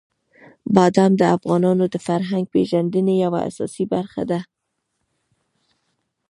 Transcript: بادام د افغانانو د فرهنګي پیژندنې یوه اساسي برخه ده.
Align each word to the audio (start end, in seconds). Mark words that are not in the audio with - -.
بادام 0.75 1.11
د 1.17 1.21
افغانانو 1.35 1.85
د 1.89 1.95
فرهنګي 2.07 2.51
پیژندنې 2.53 3.13
یوه 3.25 3.39
اساسي 3.49 3.85
برخه 3.93 4.23
ده. 4.31 4.39